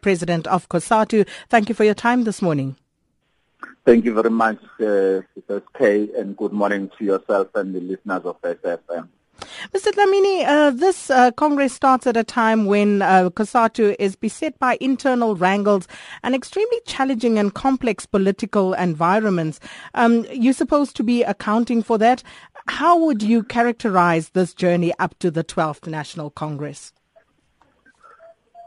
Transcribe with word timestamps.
President 0.00 0.46
of 0.46 0.68
COSATU. 0.68 1.26
Thank 1.48 1.68
you 1.68 1.74
for 1.74 1.84
your 1.84 1.94
time 1.94 2.24
this 2.24 2.42
morning. 2.42 2.76
Thank 3.84 4.04
you 4.04 4.14
very 4.14 4.30
much, 4.30 4.58
uh, 4.80 5.22
K, 5.78 6.08
and 6.16 6.36
good 6.36 6.52
morning 6.52 6.90
to 6.98 7.04
yourself 7.04 7.48
and 7.54 7.74
the 7.74 7.80
listeners 7.80 8.22
of 8.24 8.40
SFM. 8.42 9.08
Mr. 9.72 9.92
Dlamini, 9.92 10.44
uh, 10.46 10.70
this 10.70 11.10
uh, 11.10 11.30
Congress 11.32 11.72
starts 11.72 12.06
at 12.06 12.16
a 12.16 12.24
time 12.24 12.66
when 12.66 13.02
uh, 13.02 13.30
COSATU 13.30 13.94
is 13.98 14.16
beset 14.16 14.58
by 14.58 14.76
internal 14.80 15.36
wrangles 15.36 15.86
and 16.22 16.34
extremely 16.34 16.78
challenging 16.86 17.38
and 17.38 17.54
complex 17.54 18.04
political 18.04 18.74
environments. 18.74 19.60
Um, 19.94 20.26
you're 20.32 20.52
supposed 20.52 20.96
to 20.96 21.04
be 21.04 21.22
accounting 21.22 21.82
for 21.82 21.98
that. 21.98 22.22
How 22.66 22.98
would 22.98 23.22
you 23.22 23.42
characterize 23.42 24.30
this 24.30 24.52
journey 24.54 24.92
up 24.98 25.18
to 25.20 25.30
the 25.30 25.44
12th 25.44 25.86
National 25.86 26.30
Congress? 26.30 26.92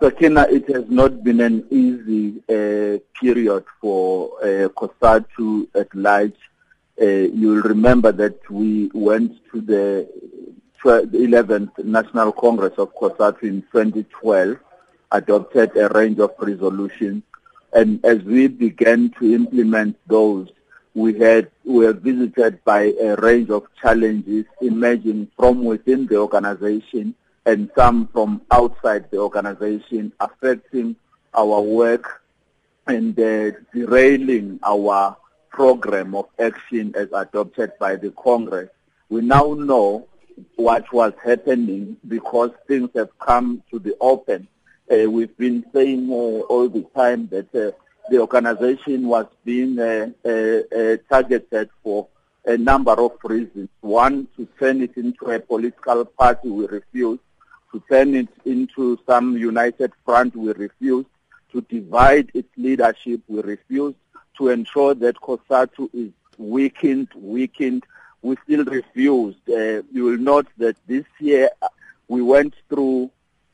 Sakina, 0.01 0.47
it 0.49 0.67
has 0.73 0.85
not 0.89 1.23
been 1.23 1.39
an 1.41 1.63
easy 1.69 2.41
uh, 2.49 2.97
period 3.19 3.63
for 3.79 4.31
uh, 4.41 4.67
COSATU 4.69 5.67
at 5.75 5.93
large. 5.93 6.33
Uh, 6.99 7.05
you'll 7.05 7.61
remember 7.61 8.11
that 8.11 8.49
we 8.49 8.89
went 8.95 9.31
to 9.51 9.61
the 9.61 10.09
11th 10.83 11.85
National 11.85 12.31
Congress 12.31 12.73
of 12.79 12.95
COSATU 12.95 13.43
in 13.43 13.61
2012, 13.71 14.57
adopted 15.11 15.77
a 15.77 15.87
range 15.89 16.17
of 16.17 16.31
resolutions, 16.39 17.21
and 17.73 18.03
as 18.03 18.23
we 18.23 18.47
began 18.47 19.11
to 19.19 19.35
implement 19.35 19.95
those, 20.07 20.49
we 20.95 21.19
had 21.19 21.51
we 21.63 21.85
were 21.85 21.93
visited 21.93 22.63
by 22.65 22.91
a 22.99 23.15
range 23.17 23.51
of 23.51 23.67
challenges 23.79 24.45
emerging 24.61 25.29
from 25.37 25.63
within 25.63 26.07
the 26.07 26.17
organization 26.17 27.13
and 27.45 27.69
some 27.75 28.07
from 28.07 28.41
outside 28.51 29.09
the 29.11 29.17
organization 29.17 30.11
affecting 30.19 30.95
our 31.33 31.61
work 31.61 32.23
and 32.87 33.17
uh, 33.19 33.51
derailing 33.73 34.59
our 34.63 35.15
program 35.49 36.15
of 36.15 36.27
action 36.39 36.93
as 36.95 37.07
adopted 37.13 37.71
by 37.79 37.95
the 37.95 38.11
Congress. 38.11 38.69
We 39.09 39.21
now 39.21 39.53
know 39.53 40.07
what 40.55 40.91
was 40.93 41.13
happening 41.23 41.97
because 42.07 42.51
things 42.67 42.89
have 42.95 43.17
come 43.19 43.63
to 43.71 43.79
the 43.79 43.95
open. 43.99 44.47
Uh, 44.91 45.09
we've 45.09 45.35
been 45.37 45.65
saying 45.73 46.09
uh, 46.09 46.13
all 46.13 46.69
the 46.69 46.83
time 46.95 47.27
that 47.27 47.53
uh, 47.55 47.71
the 48.09 48.19
organization 48.19 49.07
was 49.07 49.25
being 49.45 49.79
uh, 49.79 50.09
uh, 50.25 50.29
uh, 50.29 50.97
targeted 51.09 51.69
for 51.83 52.07
a 52.45 52.57
number 52.57 52.91
of 52.91 53.11
reasons. 53.23 53.69
One, 53.81 54.27
to 54.35 54.47
turn 54.59 54.81
it 54.81 54.97
into 54.97 55.31
a 55.31 55.39
political 55.39 56.05
party, 56.05 56.49
we 56.49 56.65
refused. 56.67 57.21
To 57.71 57.83
turn 57.89 58.15
it 58.15 58.27
into 58.45 58.99
some 59.07 59.37
united 59.37 59.93
front, 60.03 60.35
we 60.35 60.51
refused. 60.53 61.07
To 61.53 61.61
divide 61.61 62.31
its 62.33 62.49
leadership, 62.57 63.21
we 63.27 63.41
refused. 63.41 63.97
To 64.37 64.49
ensure 64.49 64.93
that 64.95 65.15
COSATU 65.17 65.89
is 65.93 66.11
weakened, 66.37 67.09
weakened, 67.15 67.83
we 68.21 68.35
still 68.43 68.65
refused. 68.65 69.49
Uh, 69.49 69.83
you 69.91 70.03
will 70.03 70.17
note 70.17 70.47
that 70.57 70.75
this 70.87 71.05
year 71.19 71.49
we 72.07 72.21
went 72.21 72.53
through 72.69 73.09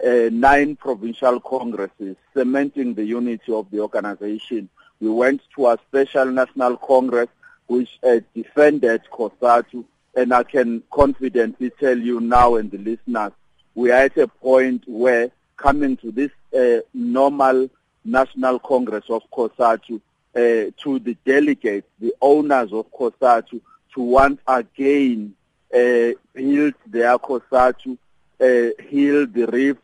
uh, 0.05 0.29
nine 0.31 0.75
provincial 0.75 1.39
congresses, 1.39 2.15
cementing 2.35 2.93
the 2.93 3.03
unity 3.05 3.51
of 3.51 3.69
the 3.71 3.79
organization. 3.79 4.69
We 4.99 5.09
went 5.09 5.41
to 5.55 5.67
a 5.67 5.79
special 5.87 6.25
national 6.25 6.77
congress 6.77 7.29
which 7.67 7.99
uh, 8.03 8.19
defended 8.33 9.01
COSATU, 9.11 9.85
and 10.15 10.33
I 10.33 10.43
can 10.43 10.83
confidently 10.91 11.71
tell 11.79 11.97
you 11.97 12.19
now 12.19 12.55
and 12.55 12.71
the 12.71 12.77
listeners, 12.77 13.33
we 13.77 13.91
are 13.91 14.05
at 14.05 14.17
a 14.17 14.27
point 14.27 14.83
where 14.87 15.29
coming 15.55 15.95
to 15.97 16.11
this 16.11 16.31
uh, 16.57 16.81
normal 16.95 17.69
national 18.03 18.57
congress 18.57 19.03
of 19.07 19.21
COSATU, 19.31 20.01
uh, 20.35 20.71
to 20.81 20.99
the 20.99 21.15
delegates, 21.23 21.87
the 21.99 22.11
owners 22.19 22.73
of 22.73 22.91
COSATU, 22.91 23.61
to 23.93 24.01
once 24.01 24.41
again 24.47 25.35
uh, 25.71 26.09
build 26.33 26.73
their 26.87 27.19
COSATU, 27.19 27.99
uh, 28.41 28.83
heal 28.89 29.27
the 29.27 29.45
rift, 29.45 29.83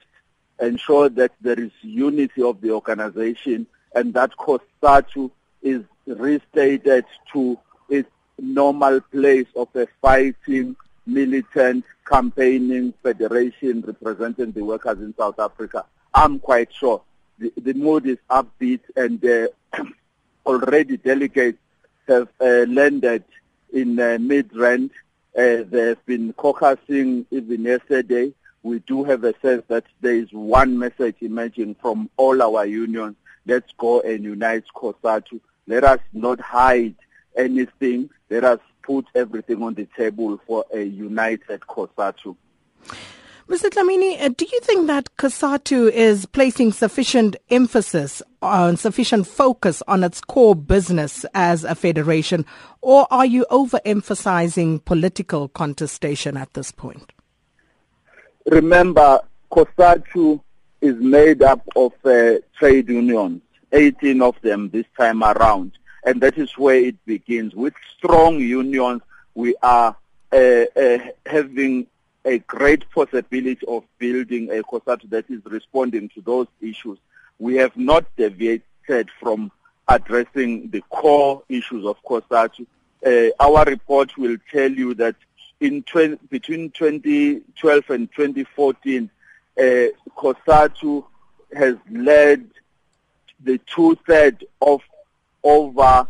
ensure 0.59 1.09
that 1.09 1.33
there 1.39 1.59
is 1.59 1.71
unity 1.81 2.41
of 2.41 2.61
the 2.61 2.71
organization, 2.71 3.67
and 3.93 4.11
that 4.15 4.31
COSATU 4.37 5.29
is 5.61 5.83
restated 6.07 7.05
to 7.31 7.59
its 7.89 8.09
normal 8.39 9.01
place 9.01 9.47
of 9.55 9.67
a 9.75 9.87
fighting, 10.01 10.75
militant, 11.05 11.85
campaigning 12.05 12.93
federation 13.03 13.81
representing 13.85 14.51
the 14.51 14.63
workers 14.63 14.99
in 14.99 15.13
South 15.17 15.39
Africa. 15.39 15.85
I'm 16.13 16.39
quite 16.39 16.73
sure 16.73 17.01
the, 17.39 17.51
the 17.57 17.73
mood 17.73 18.05
is 18.05 18.17
upbeat 18.29 18.81
and 18.95 19.23
uh, 19.25 19.47
already 20.45 20.97
delegates 20.97 21.59
have 22.07 22.27
uh, 22.39 22.65
landed 22.67 23.23
in 23.71 23.99
uh, 23.99 24.17
Midrand. 24.19 24.91
Uh, 25.37 25.63
they've 25.69 26.05
been 26.05 26.33
caucusing 26.33 27.25
even 27.31 27.63
yesterday. 27.63 28.33
We 28.61 28.79
do 28.79 29.03
have 29.03 29.23
a 29.23 29.33
sense 29.41 29.63
that 29.67 29.85
there 30.01 30.15
is 30.15 30.31
one 30.31 30.77
message 30.77 31.17
emerging 31.21 31.75
from 31.81 32.09
all 32.17 32.41
our 32.41 32.65
unions. 32.65 33.15
Let's 33.45 33.71
go 33.77 34.01
and 34.01 34.23
unite 34.23 34.65
COSATU. 34.75 35.41
Let 35.67 35.83
us 35.83 35.99
not 36.13 36.39
hide 36.39 36.95
anything. 37.35 38.09
Let 38.33 38.45
us 38.45 38.59
put 38.81 39.05
everything 39.13 39.61
on 39.61 39.75
the 39.75 39.87
table 39.95 40.41
for 40.47 40.65
a 40.73 40.81
united 40.81 41.61
COSATU. 41.69 42.35
Mr. 43.47 43.69
Dlamini, 43.69 44.19
uh, 44.19 44.29
do 44.35 44.47
you 44.51 44.59
think 44.61 44.87
that 44.87 45.07
COSATU 45.17 45.91
is 45.91 46.25
placing 46.25 46.71
sufficient 46.71 47.35
emphasis 47.51 48.23
on 48.41 48.75
sufficient 48.75 49.27
focus 49.27 49.83
on 49.87 50.03
its 50.03 50.19
core 50.19 50.55
business 50.55 51.27
as 51.35 51.63
a 51.63 51.75
federation, 51.75 52.43
or 52.81 53.05
are 53.11 53.27
you 53.27 53.45
overemphasizing 53.51 54.83
political 54.83 55.47
contestation 55.49 56.35
at 56.35 56.51
this 56.55 56.71
point? 56.71 57.13
Remember, 58.47 59.19
COSATU 59.51 60.41
is 60.81 60.95
made 60.95 61.43
up 61.43 61.61
of 61.75 61.93
uh, 62.03 62.37
trade 62.57 62.89
unions, 62.89 63.43
18 63.71 64.23
of 64.23 64.33
them 64.41 64.71
this 64.71 64.87
time 64.97 65.21
around, 65.21 65.73
and 66.05 66.21
that 66.21 66.37
is 66.37 66.57
where 66.57 66.75
it 66.75 67.03
begins. 67.05 67.55
With 67.55 67.73
strong 67.97 68.39
unions, 68.39 69.01
we 69.35 69.55
are 69.63 69.95
uh, 70.31 70.35
uh, 70.35 70.97
having 71.25 71.87
a 72.25 72.39
great 72.39 72.89
possibility 72.91 73.65
of 73.67 73.83
building 73.97 74.49
a 74.49 74.63
COSATU 74.63 75.09
that 75.09 75.29
is 75.29 75.41
responding 75.45 76.09
to 76.09 76.21
those 76.21 76.47
issues. 76.61 76.97
We 77.39 77.55
have 77.55 77.75
not 77.75 78.05
deviated 78.15 79.09
from 79.19 79.51
addressing 79.87 80.69
the 80.69 80.81
core 80.89 81.43
issues 81.49 81.85
of 81.85 81.97
COSATU. 82.03 82.65
Uh, 83.05 83.29
our 83.39 83.65
report 83.65 84.17
will 84.17 84.37
tell 84.51 84.71
you 84.71 84.93
that 84.95 85.15
in 85.59 85.83
20, 85.83 86.17
between 86.29 86.71
2012 86.71 87.89
and 87.89 88.11
2014, 88.13 89.09
uh, 89.57 89.61
COSATU 90.17 91.05
has 91.55 91.75
led 91.91 92.49
the 93.43 93.57
two-thirds 93.59 94.43
of 94.61 94.81
over 95.43 96.07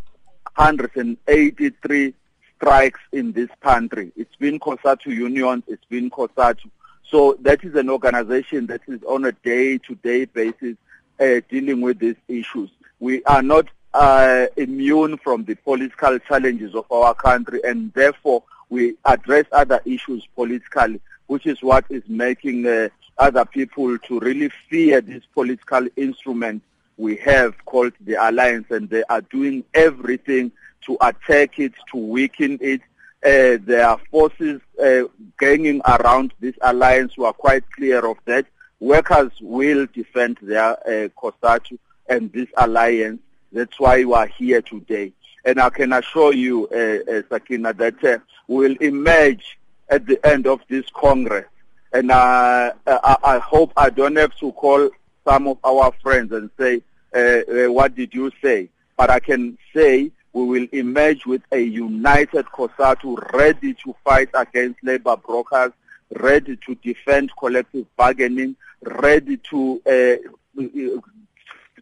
183 0.56 2.14
strikes 2.56 3.00
in 3.12 3.32
this 3.32 3.50
country. 3.62 4.12
It's 4.16 4.36
been 4.36 4.60
COSATU 4.60 5.08
unions, 5.08 5.64
it's 5.68 5.86
been 5.86 6.10
COSATU. 6.10 6.70
So 7.10 7.38
that 7.42 7.64
is 7.64 7.76
an 7.76 7.90
organization 7.90 8.68
that 8.68 8.82
is 8.88 9.04
on 9.04 9.26
a 9.26 9.32
day-to-day 9.32 10.26
basis 10.26 10.78
uh, 11.20 11.42
dealing 11.50 11.82
with 11.82 12.00
these 12.00 12.16
issues. 12.28 12.70
We 13.00 13.24
are 13.26 13.42
not 13.42 13.68
uh, 13.94 14.48
immune 14.58 15.18
from 15.18 15.46
the 15.46 15.56
political 15.56 16.18
challenges 16.20 16.74
of 16.74 16.92
our 16.92 17.14
country 17.14 17.62
and 17.64 17.94
therefore 17.94 18.44
we 18.70 18.96
address 19.06 19.46
other 19.52 19.82
issues 19.86 20.28
politically, 20.36 21.00
which 21.28 21.46
is 21.46 21.62
what 21.62 21.86
is 21.90 22.04
making 22.08 22.66
uh, 22.66 22.90
other 23.18 23.46
people 23.46 23.98
to 24.00 24.20
really 24.20 24.50
fear 24.70 25.02
this 25.02 25.24
political 25.34 25.88
instrument 25.96 26.64
we 26.98 27.16
have 27.18 27.54
called 27.66 27.94
the 28.02 28.16
alliance 28.16 28.68
and 28.70 28.90
they 28.90 29.04
are 29.10 29.22
doing 29.22 29.64
everything 29.74 30.52
to 30.86 30.98
attack 31.02 31.60
it, 31.60 31.74
to 31.92 31.98
weaken 31.98 32.58
it. 32.62 32.82
Uh, 33.26 33.58
there 33.66 33.88
are 33.88 34.00
forces 34.12 34.62
uh, 34.84 35.04
ganging 35.40 35.82
around 35.86 36.34
this 36.40 36.56
alliance 36.62 37.14
who 37.16 37.24
are 37.24 37.34
quite 37.34 37.64
clear 37.72 38.06
of 38.06 38.18
that. 38.26 38.46
Workers 38.80 39.32
will 39.42 39.88
defend 39.94 40.38
their 40.42 40.72
uh, 40.72 41.08
COSATU 41.18 41.78
and 42.08 42.32
this 42.34 42.50
alliance. 42.58 43.22
That's 43.54 43.80
why 43.80 44.04
we 44.04 44.14
are 44.14 44.28
here 44.28 44.62
today. 44.62 45.14
And 45.46 45.60
I 45.60 45.70
can 45.70 45.94
assure 45.94 46.34
you, 46.34 46.68
uh, 46.68 47.12
uh, 47.12 47.22
Sakina, 47.30 47.74
that 47.74 48.04
uh, 48.04 48.18
we'll 48.48 48.76
emerge 48.78 49.58
at 49.90 50.06
the 50.06 50.20
end 50.26 50.48
of 50.48 50.60
this 50.68 50.86
Congress. 50.94 51.48
And 51.94 52.12
uh, 52.12 52.74
I, 52.88 53.18
I 53.24 53.40
hope 53.40 53.72
I 53.78 53.90
don't 53.90 54.16
have 54.16 54.36
to 54.40 54.52
call 54.54 54.90
some 55.26 55.48
of 55.48 55.58
our 55.64 55.92
friends 56.02 56.32
and 56.32 56.50
say, 56.60 56.82
uh, 57.16 57.20
uh, 57.20 57.72
what 57.72 57.96
did 57.96 58.14
you 58.14 58.32
say? 58.42 58.70
But 58.98 59.10
I 59.10 59.20
can 59.20 59.58
say 59.76 60.12
we 60.34 60.46
will 60.46 60.68
emerge 60.72 61.26
with 61.26 61.42
a 61.52 61.60
united 61.60 62.46
COSATU 62.48 63.34
ready 63.34 63.74
to 63.76 63.96
fight 64.04 64.30
against 64.34 64.84
labor 64.84 65.16
brokers, 65.16 65.72
ready 66.20 66.58
to 66.58 66.76
defend 66.76 67.32
collective 67.38 67.86
bargaining, 67.96 68.56
ready 68.82 69.38
to 69.38 69.82
uh, 69.86 70.62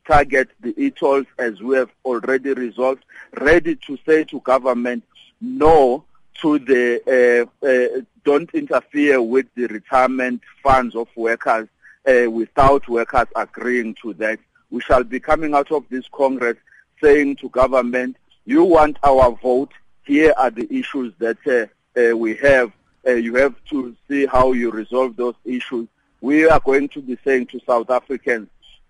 target 0.05 0.49
the 0.61 0.73
etolls 0.73 1.25
as 1.38 1.61
we 1.61 1.77
have 1.77 1.89
already 2.03 2.53
resolved, 2.53 3.03
ready 3.39 3.75
to 3.75 3.97
say 4.05 4.23
to 4.25 4.39
government 4.41 5.03
no 5.39 6.03
to 6.41 6.59
the 6.59 7.47
uh, 7.63 7.65
uh, 7.65 8.01
don't 8.23 8.51
interfere 8.53 9.21
with 9.21 9.47
the 9.55 9.67
retirement 9.67 10.41
funds 10.61 10.95
of 10.95 11.07
workers 11.15 11.67
uh, 12.07 12.30
without 12.30 12.88
workers 12.88 13.27
agreeing 13.36 13.95
to 14.01 14.13
that. 14.15 14.39
We 14.69 14.81
shall 14.81 15.03
be 15.03 15.19
coming 15.19 15.53
out 15.53 15.71
of 15.71 15.86
this 15.89 16.06
Congress 16.12 16.57
saying 17.01 17.38
to 17.38 17.50
government, 17.50 18.18
you 18.45 18.63
want 18.63 18.98
our 19.03 19.31
vote, 19.31 19.71
here 20.06 20.33
are 20.38 20.50
the 20.50 20.68
issues 20.74 21.13
that 21.19 21.38
uh, 21.45 22.00
uh, 22.00 22.15
we 22.15 22.36
have. 22.38 22.71
Uh, 23.06 23.12
you 23.12 23.36
have 23.36 23.56
to 23.69 23.95
see 24.07 24.25
how 24.25 24.51
you 24.53 24.71
resolve 24.71 25.15
those 25.15 25.36
issues. 25.44 25.88
We 26.21 26.48
are 26.48 26.59
going 26.59 26.89
to 26.89 27.01
be 27.01 27.18
saying 27.24 27.48
to 27.48 27.59
South 27.65 27.89
Africans, 27.89 28.48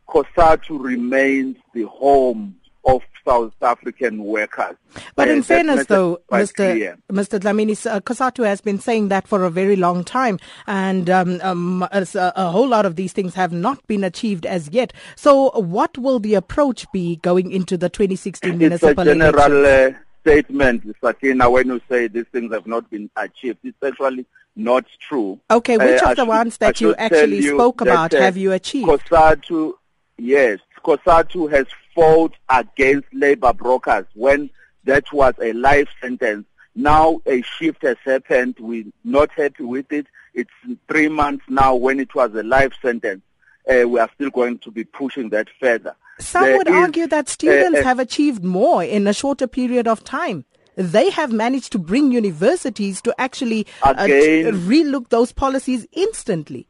COSATU 0.08 0.81
remains 0.81 1.58
the 1.74 1.84
home 1.84 2.56
of 2.86 3.01
South 3.25 3.54
African 3.62 4.24
workers. 4.24 4.75
But 5.16 5.28
in 5.28 5.44
fairness, 5.44 5.86
though, 5.86 6.19
Mr. 6.31 6.98
Mr. 7.12 7.39
Dlamini, 7.39 7.86
uh, 7.86 8.00
COSATU 8.01 8.45
has 8.45 8.62
been 8.62 8.80
saying 8.80 9.10
that 9.10 9.28
for 9.28 9.44
a 9.44 9.50
very 9.50 9.75
long 9.75 10.04
time, 10.04 10.39
and 10.68 11.10
um, 11.10 11.39
um, 11.44 11.83
a, 11.92 12.06
a, 12.16 12.50
whole 12.50 12.68
lot 12.68 12.86
of 12.86 12.95
these 12.95 13.13
things 13.13 13.36
have 13.36 13.51
not 13.51 13.86
been 13.88 14.04
achieved 14.04 14.45
as 14.45 14.69
yet. 14.69 14.94
So, 15.16 15.51
what 15.51 15.98
will 15.98 16.19
the 16.19 16.33
approach 16.33 16.92
be 16.92 17.18
going 17.18 17.51
into 17.51 17.78
the 17.78 17.89
2016 17.89 18.57
municipal 18.57 19.07
It's 19.07 19.12
a 19.12 19.16
general 19.16 19.66
uh, 19.66 19.98
statement, 20.22 20.95
Sakina, 21.01 21.50
when 21.50 21.68
you 21.68 21.81
say 21.89 22.07
these 22.07 22.25
things 22.31 22.54
have 22.54 22.68
not 22.68 22.89
been 22.89 23.10
achieved. 23.16 23.60
It's 23.63 23.77
actually 23.84 24.25
not 24.56 24.86
true. 25.00 25.39
Okay, 25.50 25.77
which 25.77 26.01
uh, 26.01 26.10
of 26.12 26.16
the 26.16 26.22
should, 26.24 26.27
ones 26.27 26.57
that 26.57 26.81
you 26.81 26.95
actually 26.95 27.38
you 27.38 27.56
spoke 27.56 27.81
about 27.81 28.12
have 28.13 28.38
you 28.38 28.51
achieved? 28.51 28.88
COSATU, 28.88 29.74
yes, 30.18 30.60
COSATU 30.84 31.51
has 31.51 31.68
fought 31.93 32.33
against 32.49 33.07
labor 33.13 33.53
brokers 33.53 34.05
when 34.13 34.49
that 34.85 35.11
was 35.11 35.33
a 35.41 35.53
life 35.53 35.89
sentence. 36.01 36.45
Now 36.75 37.21
a 37.25 37.41
shift 37.41 37.81
has 37.83 37.97
happened. 38.03 38.55
We're 38.59 38.85
not 39.03 39.31
happy 39.31 39.63
with 39.63 39.91
it. 39.91 40.07
It's 40.33 40.49
three 40.88 41.09
months 41.09 41.43
now 41.49 41.75
when 41.75 41.99
it 41.99 42.15
was 42.15 42.33
a 42.33 42.43
life 42.43 42.73
sentence. 42.81 43.21
Uh, 43.69 43.88
we 43.88 43.99
are 43.99 44.09
still 44.15 44.29
going 44.29 44.57
to 44.59 44.71
be 44.71 44.83
pushing 44.83 45.29
that 45.29 45.47
further. 45.59 45.95
Some 46.19 46.43
there 46.43 46.57
would 46.57 46.67
is, 46.67 46.73
argue 46.73 47.07
that 47.07 47.29
students 47.29 47.79
uh, 47.79 47.81
uh, 47.81 47.83
have 47.83 47.99
achieved 47.99 48.43
more 48.43 48.83
in 48.83 49.07
a 49.07 49.13
shorter 49.13 49.47
period 49.47 49.88
of 49.88 50.03
time. 50.03 50.45
They 50.75 51.09
have 51.09 51.31
managed 51.31 51.71
to 51.73 51.79
bring 51.79 52.11
universities 52.11 53.01
to 53.01 53.13
actually 53.19 53.67
again, 53.83 54.47
uh, 54.47 54.51
relook 54.51 55.09
those 55.09 55.31
policies 55.31 55.85
instantly. 55.91 56.67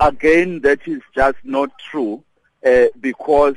Again, 0.00 0.60
that 0.60 0.86
is 0.86 1.00
just 1.14 1.38
not 1.44 1.70
true 1.90 2.22
uh, 2.64 2.86
because 3.00 3.54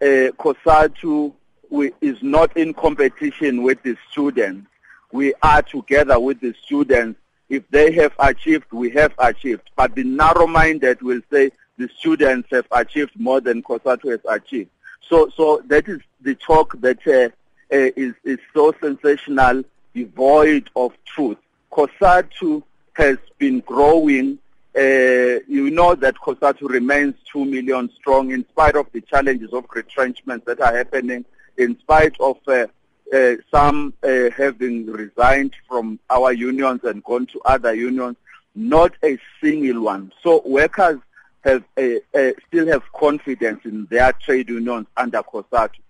uh, 0.00 0.30
COSATU 0.38 1.32
we, 1.70 1.92
is 2.00 2.22
not 2.22 2.56
in 2.56 2.74
competition 2.74 3.62
with 3.62 3.82
the 3.82 3.96
students. 4.10 4.68
We 5.12 5.34
are 5.42 5.62
together 5.62 6.18
with 6.18 6.40
the 6.40 6.54
students. 6.64 7.18
If 7.48 7.68
they 7.70 7.92
have 7.92 8.12
achieved, 8.18 8.66
we 8.72 8.90
have 8.90 9.12
achieved. 9.18 9.70
But 9.76 9.94
the 9.94 10.04
narrow-minded 10.04 11.02
will 11.02 11.20
say 11.32 11.50
the 11.78 11.88
students 11.98 12.48
have 12.50 12.66
achieved 12.70 13.12
more 13.18 13.40
than 13.40 13.62
COSATU 13.62 14.10
has 14.10 14.20
achieved. 14.28 14.70
So, 15.08 15.30
so 15.34 15.62
that 15.66 15.88
is 15.88 16.00
the 16.20 16.34
talk 16.34 16.78
that 16.80 17.06
uh, 17.06 17.30
uh, 17.74 17.90
is, 17.96 18.14
is 18.24 18.38
so 18.54 18.74
sensational, 18.80 19.64
devoid 19.94 20.70
of 20.76 20.92
truth. 21.06 21.38
COSATU 21.72 22.62
has 22.94 23.16
been 23.38 23.60
growing 23.60 24.38
uh, 24.78 25.40
you 25.48 25.70
know 25.70 25.94
that 25.96 26.14
COSATU 26.16 26.68
remains 26.68 27.14
2 27.32 27.44
million 27.44 27.90
strong 27.96 28.30
in 28.30 28.46
spite 28.48 28.76
of 28.76 28.86
the 28.92 29.00
challenges 29.00 29.52
of 29.52 29.64
retrenchments 29.74 30.46
that 30.46 30.60
are 30.60 30.76
happening, 30.76 31.24
in 31.56 31.78
spite 31.80 32.14
of 32.20 32.36
uh, 32.46 32.66
uh, 33.12 33.32
some 33.50 33.92
uh, 34.02 34.30
having 34.36 34.86
resigned 34.86 35.54
from 35.68 35.98
our 36.10 36.32
unions 36.32 36.84
and 36.84 37.02
gone 37.02 37.26
to 37.26 37.40
other 37.44 37.74
unions, 37.74 38.16
not 38.54 38.92
a 39.02 39.18
single 39.40 39.82
one. 39.82 40.12
So 40.22 40.42
workers 40.46 41.00
have 41.42 41.64
uh, 41.76 41.82
uh, 42.14 42.30
still 42.46 42.68
have 42.68 42.82
confidence 42.92 43.64
in 43.64 43.86
their 43.90 44.12
trade 44.12 44.48
unions 44.48 44.86
under 44.96 45.22
COSATU. 45.22 45.80